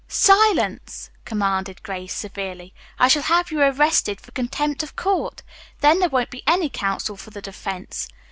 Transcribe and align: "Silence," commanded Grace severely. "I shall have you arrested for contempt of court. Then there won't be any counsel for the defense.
"Silence," 0.07 1.11
commanded 1.25 1.83
Grace 1.83 2.11
severely. 2.15 2.73
"I 2.97 3.07
shall 3.07 3.21
have 3.21 3.51
you 3.51 3.61
arrested 3.61 4.19
for 4.19 4.31
contempt 4.31 4.81
of 4.81 4.95
court. 4.95 5.43
Then 5.81 5.99
there 5.99 6.09
won't 6.09 6.31
be 6.31 6.41
any 6.47 6.69
counsel 6.69 7.15
for 7.15 7.29
the 7.29 7.39
defense. 7.39 8.07